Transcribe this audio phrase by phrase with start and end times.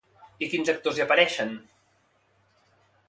[0.45, 1.53] I quins actors hi apareixen?